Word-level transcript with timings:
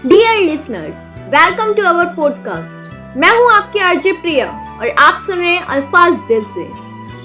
Dear 0.00 0.40
listeners 0.40 0.98
welcome 1.30 1.72
to 1.74 1.82
our 1.82 2.04
podcast 2.16 3.16
मैं 3.18 3.30
हूँ 3.36 3.50
आपकी 3.52 3.78
आरजे 3.78 4.12
प्रिया 4.14 4.46
और 4.80 4.90
आप 4.98 5.18
सुन 5.20 5.38
रहे 5.38 5.54
हैं 5.54 5.62
अल्फाज 5.66 6.12
दिल 6.28 6.44
से। 6.54 6.66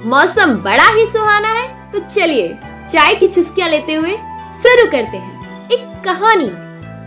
मौसम 0.10 0.54
बड़ा 0.64 0.88
ही 0.96 1.06
सुहाना 1.08 1.50
है 1.50 1.92
तो 1.92 2.00
चलिए 2.06 2.48
चाय 2.92 3.16
की 3.16 3.28
चुस्कियाँ 3.28 3.70
लेते 3.70 3.94
हुए 3.94 4.16
शुरू 4.64 4.90
करते 4.92 5.18
हैं। 5.18 5.70
एक 5.70 6.02
कहानी 6.06 6.50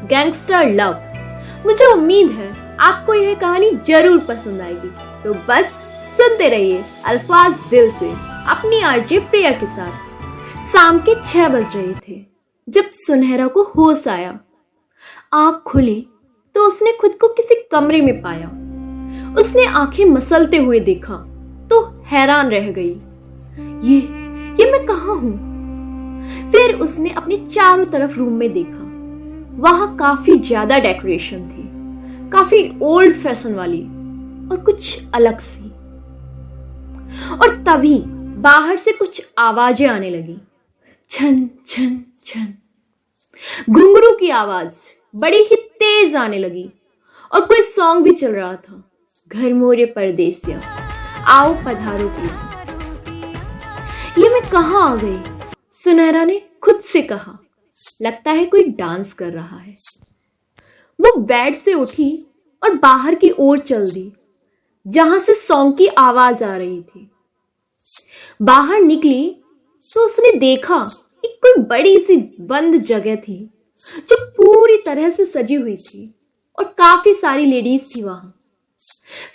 गैंगस्टर 0.08 0.70
लव 0.72 1.66
मुझे 1.66 1.92
उम्मीद 1.92 2.30
है 2.32 2.52
आपको 2.82 3.14
यह 3.14 3.34
कहानी 3.34 3.70
ज़रूर 3.86 4.24
पसंद 4.28 4.60
आएगी। 4.60 4.94
तो 5.24 5.34
बस 5.48 5.76
सुनते 6.16 6.48
रहिए 6.48 6.82
अल्फाज 7.06 7.52
दिल 7.70 7.90
से 8.00 8.12
अपनी 8.50 8.80
आरजे 8.84 9.18
प्रिया 9.20 9.52
के 9.52 9.66
साथ। 9.66 10.72
शाम 10.72 10.98
के 11.00 11.20
छह 11.22 11.48
बज 11.48 11.76
रहे 11.76 11.92
थे, 12.00 12.24
जब 12.68 12.90
सुनहरा 12.96 13.46
को 13.48 13.72
होश 13.76 14.08
आया। 14.08 14.38
आँख 15.32 15.62
खुली 15.66 16.00
तो 16.54 16.66
उसने 16.66 16.92
खुद 16.92 17.14
को 17.14 17.28
किसी 17.28 17.54
कमरे 17.72 18.00
में 18.00 18.20
पाया। 18.22 18.48
उसने 19.40 19.64
आँखें 19.66 20.04
मसलते 20.04 20.56
हुए 20.56 20.80
देखा 20.80 21.16
तो 21.70 21.80
हैरान 22.06 22.50
रह 22.50 22.70
गई। 22.72 22.92
ये 23.84 23.98
ये 24.60 24.70
मैं 24.72 24.84
कहा 24.86 25.12
हूँ? 25.12 25.32
फिर 26.52 26.74
उसने 26.74 27.10
अपने 27.10 27.36
चारों 27.46 27.84
तरफ़ 27.84 28.16
रूम 28.18 28.32
में 28.32 28.52
देखा। 28.52 28.84
वहाँ 29.60 29.94
काफ़ी 29.96 30.38
ज़्यादा 30.38 30.78
डेकोरेशन 30.78 31.48
थी, 31.48 31.62
काफ़ी 32.30 32.78
ओल्ड 32.82 33.16
फ़ैशन 33.16 33.54
वाली 33.54 33.82
और 34.50 34.62
कुछ 34.64 34.98
अलग 35.14 35.38
सी। 35.40 35.68
और 37.34 37.56
तभी 37.68 37.98
बाहर 38.42 38.76
से 38.76 38.92
कुछ 38.92 39.22
आवाज़ें 39.38 39.86
आने 39.88 40.10
लगी। 40.10 40.38
छन 41.10 41.48
छन 41.66 42.04
छन। 42.26 42.52
घुंघरू 43.70 44.14
की 44.16 44.30
आवाज़। 44.30 44.95
बड़ी 45.16 45.38
ही 45.38 45.56
तेज 45.56 46.16
आने 46.16 46.38
लगी। 46.38 46.70
और 47.32 47.40
कोई 47.40 47.62
सॉन्ग 47.62 48.02
भी 48.02 48.14
चल 48.14 48.32
रहा 48.32 48.54
था। 48.56 48.90
घर 49.28 49.54
मोरे 49.54 49.86
परदेसिया। 49.86 50.60
आओ 51.26 51.54
पधारो 51.54 52.08
की 52.08 52.26
ये 54.22 54.28
मैं 54.28 54.50
कहा 54.50 54.78
आ 54.78 54.96
गई? 54.96 55.18
सुनहरा 55.72 56.24
ने 56.24 56.42
खुद 56.62 56.80
से 56.80 57.02
कहा। 57.02 57.38
लगता 58.02 58.30
है 58.30 58.44
कोई 58.44 58.64
डांस 58.64 59.12
कर 59.12 59.32
रहा 59.32 59.58
है। 59.58 59.76
वो 61.00 61.16
बेड 61.16 61.56
से 61.56 61.74
उठी 61.74 62.26
और 62.62 62.74
बाहर 62.74 63.14
की 63.14 63.30
ओर 63.38 63.58
चल 63.58 63.90
दी, 63.90 64.12
जहाँ 64.86 65.18
से 65.18 65.34
सॉन्ग 65.34 65.76
की 65.78 65.86
आवाज़ 65.86 66.44
आ 66.44 66.56
रही 66.56 66.82
थी। 66.82 67.10
बाहर 68.42 68.80
निकली 68.80 69.36
तो 69.94 70.06
उसने 70.06 70.38
देखा 70.38 70.78
कि 71.22 71.28
कोई 71.42 71.62
बड़ी 71.64 71.98
सी 71.98 72.16
बंद 72.40 72.76
जगह 72.76 73.16
थी। 73.16 73.50
जो 73.78 74.16
पूरी 74.36 74.76
तरह 74.76 75.10
से 75.10 75.24
सजी 75.24 75.54
हुई 75.54 75.76
थी 75.76 76.14
और 76.58 76.64
काफ़ी 76.78 77.12
सारी 77.14 77.46
लेडीज़ 77.46 77.94
थी 77.94 78.02
वहाँ। 78.02 78.32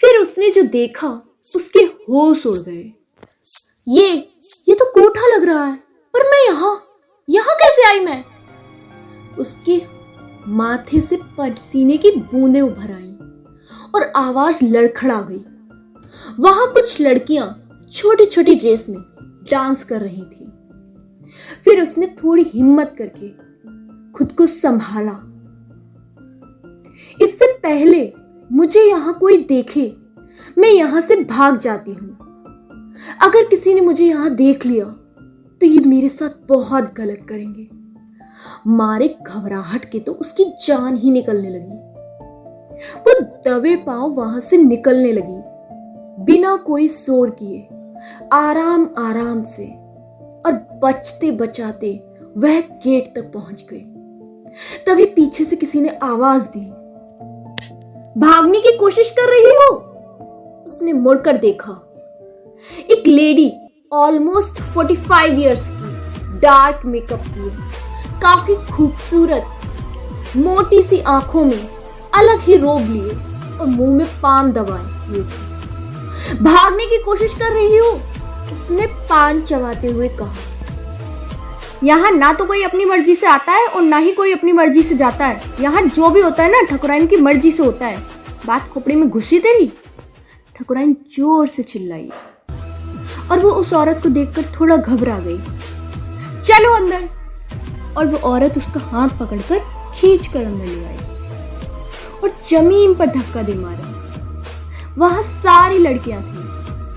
फिर 0.02 0.18
उसने 0.18 0.50
जो 0.52 0.62
देखा, 0.64 1.08
उसके 1.56 1.80
होश 1.80 2.46
उड़ 2.46 2.58
गए। 2.58 2.92
ये 3.88 4.10
ये 4.70 4.74
तो 4.74 4.86
कोठा 4.92 5.28
लग 5.36 5.46
रहा 5.46 5.66
है, 5.66 5.76
पर 6.14 6.24
मैं 6.24 6.46
यहाँ 6.46 6.74
यहाँ 7.28 7.56
कैसे 7.56 7.88
आई 7.88 8.00
मैं? 8.00 8.24
उसके 9.40 9.82
माथे 10.48 11.02
से 11.02 11.18
पसीने 11.38 11.98
की 11.98 12.12
बूंदें 12.12 12.62
उभर 12.62 12.92
आई 12.92 13.12
और 13.96 14.12
आवाज़ 14.16 14.64
लड़खड़ा 14.66 15.22
गई। 15.22 15.44
वहाँ 16.40 16.72
कुछ 16.74 17.00
लड़कियाँ 17.02 17.48
छोटी 17.94 18.26
छोटी 18.26 18.56
ड्रेस 18.56 18.90
में 18.90 19.02
डांस 19.52 19.84
कर 19.84 20.02
रही 20.02 20.24
थी। 20.24 20.52
फिर 21.64 21.82
उसने 21.82 22.08
थोड़ी 22.24 22.44
हिम्मत 22.44 22.96
करके 22.98 23.28
खुद 24.16 24.32
को 24.32 24.46
संभाला। 24.48 25.12
इससे 27.18 27.52
पहले 27.58 28.12
मुझे 28.50 28.82
यहाँ 28.82 29.14
कोई 29.14 29.38
देखे, 29.44 29.94
मैं 30.58 30.70
यहाँ 30.70 31.02
से 31.02 31.16
भाग 31.26 31.58
जाती 31.58 31.92
हूँ। 31.92 32.18
अगर 33.24 33.48
किसी 33.50 33.74
ने 33.74 33.82
मुझे 33.82 34.06
यहाँ 34.06 34.34
देख 34.36 34.66
लिया 34.66 34.86
तो 35.62 35.66
ये 35.66 35.80
मेरे 35.80 36.10
साथ 36.10 36.48
बहुत 36.48 36.94
गलत 36.96 37.26
करेंगे। 37.30 37.68
मारे 38.68 39.08
घबराहट 39.22 39.86
के 39.92 40.00
तो 40.00 40.12
उसकी 40.14 40.46
जान 40.66 40.96
ही 40.98 41.12
निकलने 41.12 41.50
लगी। 41.50 41.78
वो 42.98 43.20
दबे 43.46 43.76
पाँव 43.78 44.10
वहाँ 44.12 44.40
से 44.40 44.58
निकलने 44.58 45.12
लगी, 45.14 45.42
बिना 46.26 46.56
कोई 46.58 46.88
शोर 46.88 47.30
किए, 47.42 47.62
आराम 48.34 48.88
आराम 49.00 49.42
से, 49.46 49.68
और 50.46 50.54
बचते 50.84 51.32
बचाते 51.32 51.94
वह 52.38 52.60
गेट 52.84 53.14
तक 53.16 53.32
पहुँच 53.34 53.66
गई। 53.72 53.84
तभी 54.88 55.06
पीछे 55.06 55.46
से 55.46 55.56
किसी 55.56 55.82
ने 55.82 55.90
आवाज़ 56.04 56.44
दी। 56.44 56.66
भागने 58.20 58.60
की 58.60 58.78
कोशिश 58.78 59.10
कर 59.10 59.30
रही 59.30 59.46
हो? 59.46 59.76
उसने 60.68 60.94
मुड़कर 60.94 61.38
देखा। 61.38 61.72
एक 62.92 63.08
लेडी 63.08 63.54
ऑलमोस्ट 63.94 64.62
45 64.62 65.40
इयर्स 65.40 65.70
की 65.74 66.40
डार्क 66.40 66.86
मेकअप 66.86 67.20
की 67.20 67.50
काफ़ी 68.22 68.56
खूबसूरत, 68.56 69.44
मोटी 70.38 70.82
सी 70.82 71.00
आँखों 71.00 71.46
में 71.46 71.70
अलग 72.14 72.40
ही 72.40 72.58
रोब 72.58 72.82
लिए 72.82 73.12
और 73.58 73.66
मुँह 73.66 73.98
में 73.98 74.08
पान 74.22 74.52
दबाए 74.52 75.08
हुए 75.08 75.20
भागने 76.38 76.86
की 76.86 77.04
कोशिश 77.04 77.34
कर 77.34 77.54
रही 77.54 77.78
हो? 77.78 78.00
उसने 78.52 78.86
पान 78.88 79.42
चबाते 79.42 79.88
हुए 79.88 80.10
कहा। 80.10 80.36
यहाँ 81.84 82.12
ना 82.12 82.32
तो 82.34 82.46
कोई 82.46 82.64
अपनी 82.64 82.86
मर्ज़ी 82.86 83.16
से 83.16 83.28
आता 83.28 83.52
है 83.52 83.68
और 83.68 83.82
ना 83.82 83.98
ही 83.98 84.12
कोई 84.12 84.34
अपनी 84.34 84.52
मर्ज़ी 84.52 84.84
से 84.84 84.96
जाता 84.96 85.26
है। 85.26 85.42
यहाँ 85.62 85.82
जो 85.82 86.10
भी 86.10 86.22
होता 86.22 86.44
है 86.44 86.52
ना, 86.52 86.62
ठकुराइन 86.70 87.08
की 87.08 87.18
मर्ज़ी 87.18 87.52
से 87.52 87.64
होता 87.64 87.86
है। 87.86 87.98
बात 88.46 88.68
खोपड़ी 88.70 88.96
में 88.96 89.10
घुसी 89.10 89.40
तेरी? 89.40 89.72
ठकुराइन 90.56 90.94
ज़ोर 90.94 91.48
से 91.48 91.64
चिल्लाई। 91.64 92.10
और 93.32 93.40
वो 93.40 93.52
उस 93.52 93.74
औरत 93.74 94.00
को 94.04 94.10
देखकर 94.10 94.46
थोड़ा 94.60 94.76
घबरा 94.78 95.20
गई। 95.20 95.38
चलो 96.42 96.74
अंदर। 96.74 97.08
और 97.98 98.06
वो 98.06 98.18
औरत 98.30 98.58
उसका 98.58 98.80
हाथ 98.80 99.10
पकड़कर 99.20 99.60
खींच 99.96 100.28
कर 100.28 100.44
अंदर 100.44 100.66
ले 100.66 100.86
आई। 100.86 100.98
और 102.24 102.38
ज़मीन 102.50 102.94
पर 102.94 103.08
धक्का 103.08 103.42
दे 103.42 103.54
मारा। 103.54 103.88
वहाँ 104.98 105.22
सारी 105.22 105.78
लड़कियाँ 105.78 106.22
थी 106.22 106.38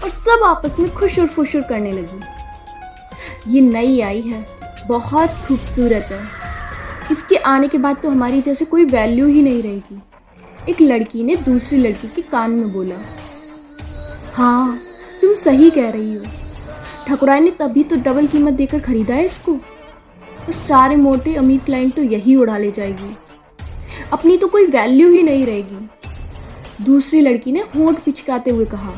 और 0.02 0.10
सब 0.10 0.44
आपस 0.44 0.76
में 0.78 0.92
खुशुर 0.94 1.26
फुशुर 1.26 1.62
करने 1.62 1.92
लगी। 1.92 3.52
ये 3.54 3.60
नई 3.60 4.00
आई 4.00 4.20
है। 4.20 4.46
बहुत 4.86 5.30
खूबसूरत 5.46 6.08
है। 6.10 6.20
इसके 7.12 7.36
आने 7.46 7.68
के 7.68 7.78
बाद 7.78 7.96
तो 8.02 8.10
हमारी 8.10 8.40
जैसे 8.42 8.64
कोई 8.64 8.84
वैल्यू 8.86 9.26
ही 9.26 9.42
नहीं 9.42 9.62
रहेगी। 9.62 10.00
एक 10.68 10.80
लड़की 10.82 11.22
ने 11.24 11.36
दूसरी 11.38 11.78
लड़की 11.78 12.08
के 12.08 12.22
कान 12.22 12.50
में 12.50 12.72
बोला 12.72 12.96
हाँ 14.34 14.76
तुम 15.22 15.34
सही 15.34 15.70
कह 15.70 15.90
रही 15.90 16.14
हो। 16.14 16.24
ठकुराई 17.06 17.40
ने 17.40 17.50
तभी 17.50 17.84
तो 17.84 17.96
डबल 17.98 18.26
कीमत 18.26 18.52
देकर 18.52 18.80
खरीदा 18.80 19.14
है 19.14 19.24
इसको। 19.24 19.52
तो 20.46 20.52
सारे 20.52 20.96
मोटे 20.96 21.34
अमीर 21.36 21.60
क्लाइंट 21.60 21.94
तो 21.96 22.02
यही 22.04 22.36
उड़ा 22.36 22.56
ले 22.58 22.70
जाएगी। 22.70 23.16
अपनी 24.12 24.36
तो 24.36 24.48
कोई 24.48 24.66
वैल्यू 24.68 25.10
ही 25.10 25.22
नहीं 25.22 25.44
रहेगी। 25.46 25.88
दूसरी 26.84 27.20
लड़की 27.20 27.52
ने 27.52 27.60
होंठ 27.74 27.98
पिचकाते 28.04 28.50
हुए 28.50 28.64
कहा, 28.66 28.94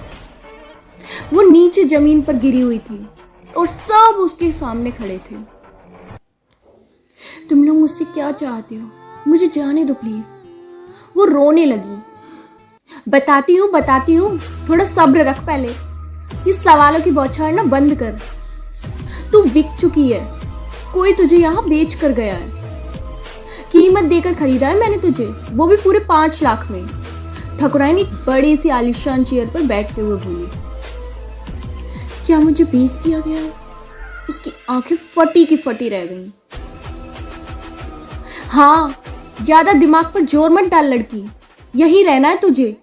वो 1.33 1.43
नीचे 1.43 1.85
ज़मीन 1.87 2.23
पर 2.23 2.37
गिरी 2.37 2.61
हुई 2.61 2.79
थी 2.81 3.07
और 3.57 3.67
सब 3.67 4.17
उसके 4.19 4.51
सामने 4.53 4.91
खड़े 4.91 5.19
थे। 5.21 5.37
तुम 7.51 7.65
लोग 7.65 7.77
मुझसे 7.77 8.05
क्या 8.05 8.33
चाहते 8.33 8.75
हो? 8.75 8.91
मुझे 9.29 9.47
जाने 9.47 9.85
दो 9.85 9.95
प्लीज़ 9.95 10.27
वो 11.17 11.25
रोने 11.25 11.65
लगी। 11.65 12.03
बताती 13.09 13.55
हूँ 13.57 13.71
बताती 13.73 14.15
हूँ। 14.15 14.39
थोड़ा 14.69 14.85
सब्र 14.85 15.25
रख 15.25 15.39
पहले। 15.47 15.69
इस 16.51 16.65
सवालों 16.65 17.01
की 17.01 17.11
बौछार 17.11 17.53
ना 17.53 17.63
बंद 17.63 17.95
कर। 17.95 18.19
तू 19.33 19.43
बिक 19.43 19.67
चुकी 19.81 20.13
है। 20.13 20.41
कोई 20.93 21.13
तुझे 21.13 21.37
यहाँ 21.37 21.69
बेच 21.69 21.95
कर 21.95 22.13
गया 22.13 22.35
है। 22.35 22.51
कीमत 23.73 24.05
देकर 24.05 24.35
खरीदा 24.35 24.69
है 24.69 24.81
मैंने 24.81 24.99
तुझे। 24.99 25.27
वो 25.51 25.67
भी 25.67 25.77
पूरे 25.77 25.99
पाँच 25.99 26.43
लाख 26.43 26.71
में। 26.71 26.87
ठकुराइन 27.61 27.99
एक 27.99 28.11
बड़ी 28.27 28.57
सी 28.57 28.69
आलिशान 28.69 29.25
चेयर 29.25 29.47
पर 29.47 29.63
बैठते 29.63 30.03
हुए 30.03 30.19
बोली। 30.21 30.47
क्या 32.27 32.41
मुझे 32.41 32.65
बेच 32.65 32.91
दिया 32.91 33.21
गया 33.21 33.41
है? 33.41 33.53
उसकी 34.29 34.53
आँखें 34.71 34.97
फटी 34.97 35.45
की 35.45 35.57
फटी 35.57 35.89
रह 35.89 36.05
गईं। 36.05 36.31
हाँ 38.51 39.03
ज़्यादा 39.43 39.73
दिमाग 39.73 40.05
पर 40.15 40.21
ज़ोर 40.23 40.51
मत 40.51 40.71
डाल 40.71 40.93
लड़की। 40.93 41.25
यही 41.75 42.03
रहना 42.03 42.29
है 42.29 42.39
तुझे। 42.41 42.77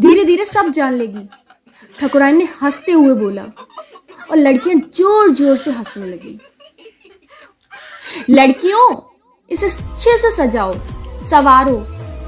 धीरे 0.00 0.24
धीरे 0.24 0.44
सब 0.44 0.68
जान 0.70 0.94
लेगी। 0.94 1.28
ठकुराइन 2.00 2.36
ने 2.38 2.48
हँसते 2.62 2.92
हुए 2.92 3.14
बोला 3.14 3.42
और 4.30 4.36
लड़कियाँ 4.36 4.80
ज़ोर 4.96 5.30
ज़ोर 5.30 5.56
से 5.56 5.70
हंसने 5.70 6.06
लगी। 6.06 6.38
लड़कियों, 8.30 8.96
इसे 9.50 9.66
अच्छे 9.66 10.16
से 10.18 10.30
सजाओ, 10.30 10.74
सवारो, 11.22 11.76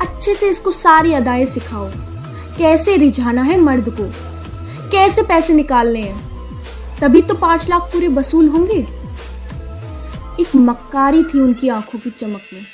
अच्छे 0.01 0.35
से 0.35 0.49
इसको 0.49 0.71
सारी 0.71 1.13
अदाएँ 1.15 1.45
सिखाओ। 1.47 1.91
कैसे 2.59 2.97
रिझाना 2.97 3.43
है 3.43 3.61
मर्द 3.61 3.89
को? 3.91 4.11
कैसे 4.91 5.23
पैसे 5.23 5.55
निकालने 5.55 6.01
हैं? 6.01 6.99
तभी 7.01 7.23
तो 7.23 7.35
पाँच 7.37 7.69
लाख 7.69 7.83
पूरे 7.93 8.09
वसूल 8.09 8.49
होंगे। 8.49 8.81
एक 10.41 10.57
मक्कारी 10.57 11.23
थी 11.25 11.41
उनकी 11.41 11.69
आँखों 11.69 11.99
की 11.99 12.11
चमक 12.11 12.43
में। 12.53 12.67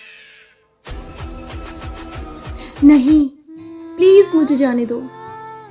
नहीं 2.76 3.28
प्लीज़ 3.96 4.34
मुझे 4.36 4.56
जाने 4.56 4.84
दो। 4.86 5.02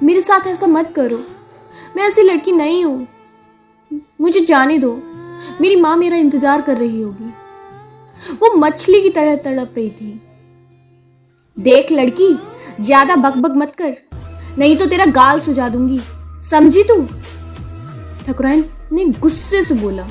मेरे 0.03 0.21
साथ 0.21 0.47
ऐसा 0.47 0.67
मत 0.67 0.93
करो। 0.95 1.17
मैं 1.95 2.03
ऐसी 2.03 2.21
लड़की 2.21 2.51
नहीं 2.51 2.83
हूँ। 2.85 3.07
मुझे 4.21 4.39
जाने 4.39 4.77
दो। 4.77 4.91
मेरी 5.61 5.75
माँ 5.75 5.95
मेरा 5.97 6.17
इंतज़ार 6.17 6.61
कर 6.61 6.77
रही 6.77 7.01
होगी। 7.01 7.31
वो 8.33 8.53
मछली 8.55 9.01
की 9.01 9.09
तरह 9.09 9.35
तड़प 9.35 9.73
रही 9.77 9.89
थी। 9.89 10.21
देख 11.57 11.91
लड़की, 11.91 12.33
ज़्यादा 12.79 13.15
बकबक 13.15 13.55
मत 13.57 13.75
कर। 13.75 13.95
नहीं 14.57 14.77
तो 14.77 14.85
तेरा 14.85 15.05
गाल 15.05 15.39
सुझा 15.39 15.67
दूँगी। 15.69 15.99
समझी 16.49 16.83
तू? 16.83 17.01
ठकुराइन 18.25 18.65
ने 18.91 19.05
गुस्से 19.05 19.63
से 19.63 19.75
बोला। 19.75 20.07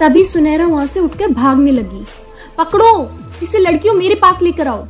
तभी 0.00 0.24
सुनहरा 0.24 0.66
वहाँ 0.66 0.86
से 0.86 1.00
उठकर 1.00 1.32
भागने 1.32 1.72
लगी। 1.72 2.04
पकड़ो, 2.58 3.10
इसे 3.42 3.58
लड़कियों 3.58 3.94
मेरे 3.94 4.14
पास 4.14 4.42
लेकर 4.42 4.68
आओ। 4.68 4.86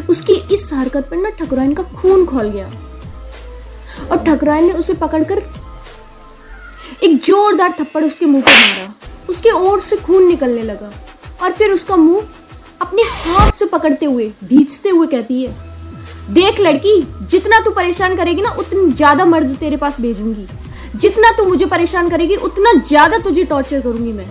उसकी 0.00 0.32
इस 0.54 0.70
हरकत 0.72 1.08
पर 1.10 1.16
ना 1.16 1.30
ठकुराइन 1.30 1.72
का 1.74 1.82
खून 1.94 2.24
खोल 2.26 2.48
गया। 2.48 2.66
और 4.10 4.24
ठकुराइन 4.24 4.64
ने 4.64 4.72
उसे 4.72 4.94
पकड़कर 4.96 5.42
एक 7.02 7.16
जोरदार 7.22 7.74
थप्पड़ 7.80 8.04
उसके 8.04 8.26
मुँह 8.26 8.42
पर 8.42 8.52
मारा। 8.52 8.92
उसके 9.28 9.50
ओठ 9.50 9.82
से 9.82 9.96
खून 9.96 10.26
निकलने 10.28 10.62
लगा 10.62 10.90
और 11.42 11.52
फिर 11.52 11.70
उसका 11.70 11.96
मुँह 11.96 12.28
अपने 12.80 13.02
हाथ 13.04 13.50
से 13.52 13.66
पकड़ते 13.66 14.06
हुए, 14.06 14.32
भींचते 14.44 14.88
हुए 14.88 15.06
कहती 15.06 15.42
है, 15.42 15.54
देख 16.30 16.60
लड़की, 16.60 17.00
जितना 17.22 17.58
तू 17.60 17.70
परेशान 17.70 18.16
करेगी 18.16 18.42
ना, 18.42 18.50
उतनी 18.50 18.92
ज़्यादा 18.92 19.24
मर्द 19.24 19.56
तेरे 19.56 19.76
पास 19.76 20.00
भेजूँगी। 20.00 20.46
जितना 20.96 21.30
तू 21.30 21.44
मुझे 21.44 21.66
परेशान 21.66 22.08
करेगी, 22.08 22.36
उतना 22.38 22.72
ज़्यादा 22.80 23.18
तुझे 23.18 23.44
टॉर्चर 23.44 23.80
करूँगी 23.80 24.12
मैं। 24.12 24.26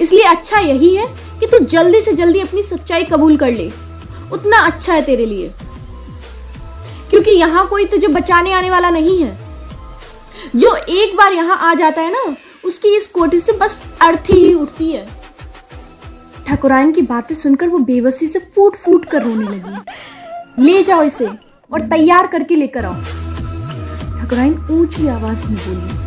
इसलिए 0.00 0.24
अच्छा 0.24 0.58
यही 0.60 0.94
है 0.96 1.06
कि 1.40 1.46
तू 1.46 1.58
जल्दी 1.66 2.00
से 2.00 2.12
जल्दी 2.12 2.40
अपनी 2.40 2.62
सच्चाई 2.62 3.04
कबूल 3.04 3.36
कर 3.36 3.52
ले। 3.52 3.70
उतना 4.32 4.58
अच्छा 4.58 4.94
है 4.94 5.02
तेरे 5.02 5.26
लिए। 5.26 5.52
क्योंकि 7.10 7.30
यहाँ 7.30 7.66
कोई 7.68 7.84
तुझे 7.84 8.08
बचाने 8.08 8.52
आने 8.52 8.70
वाला 8.70 8.90
नहीं 8.90 9.22
है। 9.22 9.38
जो 10.56 10.74
एक 10.76 11.16
बार 11.16 11.32
यहाँ 11.32 11.56
आ 11.56 11.74
जाता 11.74 12.02
है 12.02 12.12
ना, 12.12 12.36
उसकी 12.64 12.96
इस 12.96 13.06
कोठी 13.06 13.40
से 13.40 13.52
बस 13.52 13.82
अर्थी 14.02 14.32
ही 14.32 14.54
उठती 14.54 14.90
है। 14.92 15.06
ठाकुराइन 16.46 16.92
की 16.92 17.02
बातें 17.02 17.34
सुनकर 17.34 17.68
वो 17.68 17.78
बेबसी 17.78 18.26
से 18.26 18.38
फूट 18.38 18.76
फूट 18.76 19.04
कर 19.04 19.22
रोने 19.22 19.46
लगी। 19.46 20.64
ले 20.64 20.82
जाओ 20.82 21.02
इसे 21.02 21.28
और 21.70 21.80
तैयार 21.80 22.26
करके 22.26 22.54
लेकर 22.54 22.84
आओ। 22.84 22.94
ठाकुराइन 24.18 24.54
ऊँची 24.70 25.08
आवाज़ 25.08 25.46
में 25.46 25.58
बोली। 25.58 26.00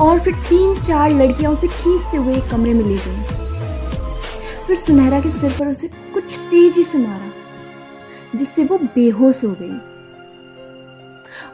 और 0.00 0.18
फिर 0.18 0.34
तीन 0.34 0.80
चार 0.80 1.10
लड़कियाँ 1.12 1.52
उसे 1.52 1.66
खींचते 1.68 2.16
हुए 2.16 2.40
कमरे 2.50 2.72
में 2.74 2.84
ले 2.84 2.96
गई। 2.96 3.16
फिर 4.66 4.76
सुनहरा 4.76 5.20
के 5.20 5.30
सिर 5.30 5.52
पर 5.58 5.68
उसे 5.68 5.88
कुछ 6.14 6.38
तेज़ी 6.50 6.82
से 6.84 6.98
मारा, 6.98 7.30
जिससे 8.34 8.64
वो 8.64 8.78
बेहोश 8.94 9.44
हो 9.44 9.54
गई। 9.60 9.78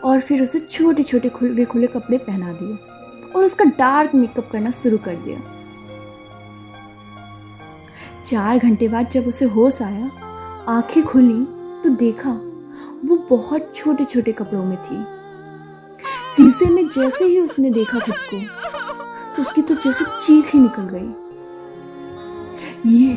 और 0.05 0.21
फिर 0.21 0.43
उसे 0.43 0.61
छोटे 0.61 1.03
छोटे 1.03 1.29
खुले 1.29 1.65
खुले 1.65 1.87
कपड़े 1.87 2.19
पहना 2.19 2.53
दिए 2.53 2.77
और 3.33 3.45
उसका 3.45 3.65
डार्क 3.65 4.15
मेकअप 4.15 4.49
करना 4.53 4.71
शुरू 4.71 4.99
कर 4.99 5.17
दिया। 5.17 5.39
चार 8.25 8.59
घंटे 8.59 8.89
बाद 8.89 9.09
जब 9.09 9.27
उसे 9.27 9.45
होश 9.45 9.81
आया, 9.83 10.11
आँखें 10.69 11.03
खुली 11.05 11.45
तो 11.83 11.91
देखा 11.97 12.31
वो 13.05 13.17
बहुत 13.31 13.75
छोटे 13.77 14.05
छोटे 14.05 14.33
कपड़ों 14.33 14.65
में 14.65 14.77
थी। 14.77 15.03
शीशे 16.37 16.71
में 16.71 16.87
जैसे 16.89 17.25
ही 17.25 17.39
उसने 17.41 17.71
देखा 17.71 17.99
खुद 17.99 18.15
को 18.35 18.41
तो 19.37 19.43
उसकी 19.43 19.63
तो 19.63 19.75
जैसे 19.75 20.05
चीख 20.05 20.55
ही 20.55 20.61
निकल 20.61 20.83
गई। 20.83 21.22
ये 22.87 23.09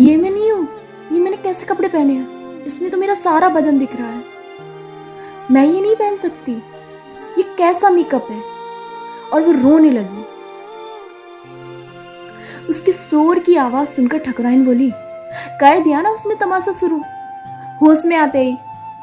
ये 0.00 0.16
मैं 0.16 0.30
नहीं 0.30 0.50
हूँ। 0.52 0.68
ये 1.12 1.20
मैंने 1.20 1.36
कैसे 1.36 1.66
कपड़े 1.66 1.88
पहने 1.88 2.12
हैं? 2.12 2.64
इसमें 2.64 2.90
तो 2.90 2.98
मेरा 2.98 3.14
सारा 3.14 3.48
बदन 3.48 3.78
दिख 3.78 3.96
रहा 3.96 4.08
है। 4.08 4.24
मैं 5.50 5.64
ये 5.66 5.80
नहीं 5.80 5.94
पहन 5.96 6.16
सकती। 6.16 6.52
ये 7.38 7.42
कैसा 7.58 7.90
मेकअप 7.90 8.26
है? 8.30 8.42
और 9.32 9.42
वो 9.42 9.52
रोने 9.52 9.90
लगी। 9.90 10.24
उसके 12.68 12.92
शोर 12.92 13.38
की 13.38 13.56
आवाज़ 13.56 13.88
सुनकर 13.88 14.18
ठकुराइन 14.18 14.64
बोली, 14.64 14.90
कर 15.60 15.80
दिया 15.80 16.00
ना 16.00 16.10
उसने 16.10 16.34
तमाशा 16.34 16.72
शुरू। 16.72 17.02
होश 17.82 18.04
में 18.06 18.16
आते 18.16 18.44
ही। 18.44 18.56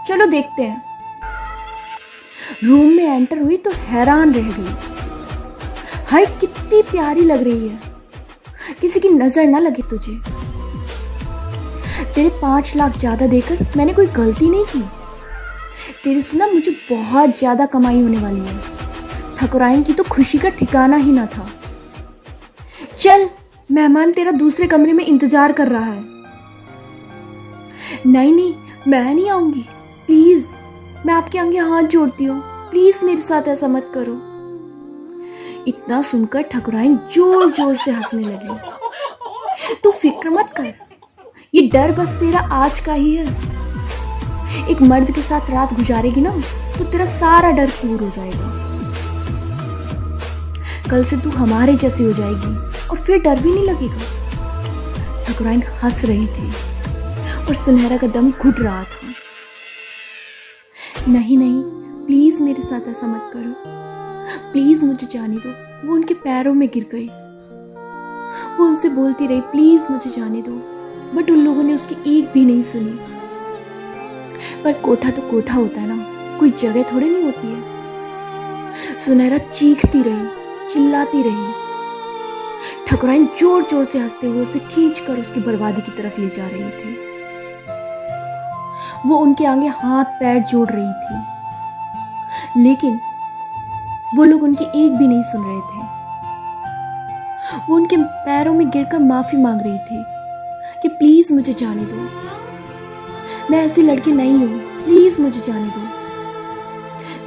चलो 0.07 0.25
देखते 0.25 0.63
हैं। 0.63 0.81
रूम 2.63 2.87
में 2.87 3.03
एंटर 3.05 3.41
हुई 3.41 3.57
तो 3.57 3.71
हैरान 3.71 4.33
रह 4.33 4.51
गई। 4.51 4.75
हाय, 6.07 6.25
कितनी 6.25 6.81
प्यारी 6.81 7.21
लग 7.21 7.43
रही 7.43 7.67
है। 7.67 7.90
किसी 8.73 8.99
की 8.99 9.09
नज़र 9.09 9.47
ना 9.47 9.59
लगे 9.59 9.83
तुझे। 9.89 10.19
तेरे 12.15 12.29
पाँच 12.41 12.75
लाख 12.75 12.97
ज़्यादा 12.97 13.27
देकर 13.27 13.65
मैंने 13.77 13.93
कोई 13.93 14.07
गलती 14.07 14.49
नहीं 14.49 14.65
की। 14.65 14.81
तेरे 16.03 16.21
से 16.21 16.37
ना 16.37 16.47
मुझे 16.47 16.71
बहुत 16.91 17.37
ज़्यादा 17.37 17.65
कमाई 17.65 18.01
होने 18.01 18.17
वाली 18.17 18.39
है। 18.39 18.59
ठकुराइन 19.37 19.83
की 19.83 19.93
तो 19.93 20.03
खुशी 20.03 20.37
का 20.37 20.49
ठिकाना 20.49 20.95
ही 20.95 21.11
ना 21.11 21.25
था। 21.25 21.47
चल, 22.97 23.29
मेहमान 23.69 24.11
तेरा 24.11 24.31
दूसरे 24.31 24.67
कमरे 24.67 24.93
में 24.93 25.05
इंतज़ार 25.05 25.51
कर 25.51 25.67
रहा 25.67 25.85
है। 25.85 26.03
नहीं 28.05 28.33
नहीं, 28.33 28.53
मैं 28.87 29.13
नहीं 29.13 29.29
आऊँगी। 29.29 29.65
प्लीज़, 30.07 30.45
मैं 31.05 31.13
आपके 31.13 31.39
आगे 31.39 31.57
हाथ 31.59 31.83
जोड़ती 31.83 32.23
हूँ। 32.23 32.41
प्लीज़ 32.71 33.05
मेरे 33.05 33.21
साथ 33.21 33.47
ऐसा 33.47 33.67
मत 33.67 33.91
करो। 33.93 34.13
इतना 35.67 36.01
सुनकर 36.01 36.41
ठकुराइन 36.51 36.95
ज़ोर 37.13 37.51
ज़ोर 37.51 37.75
से 37.75 37.91
हंसने 37.91 38.23
लगी। 38.23 39.77
तू 39.83 39.91
फ़िक्र 39.91 40.29
मत 40.29 40.53
कर, 40.57 40.73
ये 41.53 41.61
डर 41.67 41.91
बस 41.91 42.11
तेरा 42.19 42.39
आज 42.55 42.79
का 42.79 42.93
ही 42.93 43.15
है। 43.15 43.25
एक 44.69 44.81
मर्द 44.83 45.11
के 45.11 45.21
साथ 45.21 45.49
रात 45.49 45.73
गुजारेगी 45.73 46.21
ना 46.21 46.31
तो 46.77 46.85
तेरा 46.85 47.05
सारा 47.07 47.51
डर 47.51 47.69
दूर 47.81 48.03
हो 48.03 48.09
जाएगा। 48.09 48.59
कल 50.89 51.03
से 51.03 51.17
तू 51.17 51.29
हमारे 51.31 51.75
जैसी 51.75 52.03
हो 52.03 52.13
जाएगी, 52.13 52.55
और 52.87 52.97
फिर 52.97 53.21
डर 53.21 53.39
भी 53.39 53.51
नहीं 53.51 53.65
लगेगा। 53.65 55.23
ठकुराइन 55.25 55.63
हंस 55.83 56.03
रही 56.05 56.27
थी, 56.27 56.51
और 57.39 57.55
सुनहरा 57.55 57.97
का 57.97 58.07
दम 58.09 58.31
घुट 58.31 58.59
रहा 58.59 58.83
था। 58.83 59.13
नहीं 61.07 61.37
नहीं 61.37 61.61
प्लीज़ 62.05 62.41
मेरे 62.43 62.61
साथ 62.61 62.87
ऐसा 62.89 63.07
मत 63.07 63.29
करो। 63.33 63.79
प्लीज़ 64.51 64.85
मुझे 64.85 65.07
जाने 65.07 65.35
दो। 65.35 65.49
वो 65.87 65.93
उनके 65.93 66.13
पैरों 66.13 66.53
में 66.53 66.69
गिर 66.69 66.89
गई। 66.91 67.07
वो 68.57 68.65
उनसे 68.65 68.89
बोलती 68.89 69.27
रही, 69.27 69.41
प्लीज़ 69.41 69.91
मुझे 69.91 70.11
जाने 70.11 70.41
दो। 70.41 70.51
बट 71.15 71.31
उन 71.31 71.37
लोगों 71.37 71.63
ने 71.63 71.73
उसकी 71.73 72.19
एक 72.19 72.31
भी 72.33 72.45
नहीं 72.45 72.61
सुनी। 72.61 72.99
पर 74.63 74.73
कोठा 74.73 75.09
तो 75.09 75.21
कोठा 75.21 75.53
होता 75.53 75.81
है 75.81 75.87
ना। 75.87 76.05
कोई 76.37 76.49
जगह 76.49 76.83
थोड़ी 76.83 77.09
नहीं 77.09 77.23
होती 77.23 77.47
है। 77.47 77.61
सुनहरा 78.99 79.37
चीखती 79.37 80.01
रही, 80.01 80.27
चिल्लाती 80.73 81.21
रही। 81.21 81.53
ठकुराइन 82.87 83.29
ज़ोर 83.39 83.63
ज़ोर 83.63 83.83
से 83.83 83.99
हँसते 83.99 84.27
हुए 84.27 84.41
उसे 84.41 84.59
खींच 84.59 84.99
कर 84.99 85.19
उसकी 85.19 85.39
बर्बादी 85.39 85.81
की 85.81 85.91
तरफ़ 85.91 86.21
ले 86.21 86.29
जा 86.29 86.47
रही 86.47 86.69
थी। 86.69 86.97
वो 89.09 89.17
उनके 89.17 89.45
आगे 89.45 89.67
हाथ 89.67 90.05
पैर 90.05 90.43
जोड़ 90.43 90.69
रही 90.71 90.93
थी। 90.93 91.31
लेकिन 92.63 92.99
वो 94.15 94.23
लोग 94.23 94.43
उनकी 94.43 94.85
एक 94.85 94.97
भी 94.97 95.07
नहीं 95.07 95.21
सुन 95.21 95.43
रहे 95.43 95.61
थे। 95.61 96.01
वो 97.69 97.75
उनके 97.75 97.97
पैरों 97.97 98.53
में 98.53 98.69
गिरकर 98.69 98.99
माफ़ी 98.99 99.37
मांग 99.37 99.61
रही 99.61 99.77
थी 99.77 100.03
कि 100.81 100.87
प्लीज़ 100.87 101.33
मुझे 101.33 101.53
जाने 101.53 101.85
दो। 101.85 101.95
मैं 103.51 103.65
ऐसी 103.65 103.81
लड़की 103.81 104.11
नहीं 104.11 104.33
हूँ, 104.33 104.83
प्लीज़ 104.83 105.21
मुझे 105.21 105.41
जाने 105.41 105.67
दो। 105.67 105.81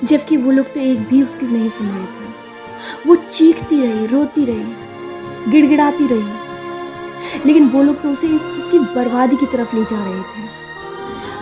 जबकि 0.07 0.37
वो 0.37 0.51
लोग 0.51 0.67
तो 0.67 0.81
एक 0.81 1.09
भी 1.09 1.23
उसकी 1.23 1.47
नहीं 1.47 1.69
सुन 1.69 1.87
रहे 1.87 2.07
थे। 2.07 2.33
वो 3.07 3.15
चीखती 3.15 3.83
रही, 3.83 4.07
रोती 4.07 4.45
रही, 4.45 4.77
गिड़गिड़ाती 5.51 6.07
रही। 6.07 6.45
लेकिन 7.47 7.69
वो 7.69 7.83
लोग 7.83 8.03
तो 8.03 8.11
उसे 8.11 8.29
उसकी 8.39 8.79
बर्बादी 8.79 9.37
की 9.37 9.47
तरफ़ 9.47 9.77
ले 9.77 9.85
जा 9.85 10.05
रहे 10.05 10.23
थे। 10.23 10.49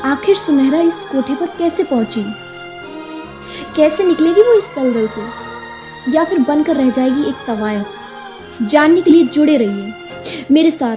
आखिर 0.04 0.36
सुनहरा 0.36 0.80
इस 0.80 1.04
कोठे 1.04 1.34
पर 1.34 1.46
कैसे 1.46 1.84
पहुँची? 1.84 2.51
कैसे 3.76 4.04
निकलेगी 4.04 4.42
वो 4.42 4.58
इस 4.58 4.70
दलदल 4.76 5.06
से? 5.06 5.20
या 6.16 6.24
फिर 6.24 6.38
बनकर 6.38 6.76
रह 6.76 6.90
जाएगी 6.90 7.22
एक 7.22 7.34
तवायफ? 7.46 7.86
जानने 8.62 9.00
के 9.00 9.10
लिए 9.10 9.24
जुड़े 9.24 9.56
रहिए, 9.56 9.92
मेरे 10.50 10.70
साथ, 10.70 10.96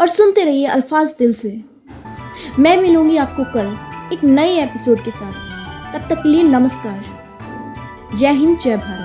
और 0.00 0.06
सुनते 0.06 0.44
रहिए 0.44 0.66
अल्फाज 0.66 1.14
दिल 1.18 1.34
से। 1.34 1.64
मैं 2.58 2.82
मिलूँगी 2.82 3.16
आपको 3.16 3.44
कल 3.44 3.78
एक 4.12 4.24
नए 4.24 4.62
एपिसोड 4.62 5.04
के 5.04 5.10
साथ। 5.10 5.32
तब 5.94 6.08
तक 6.10 6.16
के 6.22 6.28
लिए 6.28 6.42
नमस्कार। 6.42 7.04
जय 8.14 8.30
हिंद, 8.30 8.58
जय 8.58 8.76
भारत। 8.76 9.03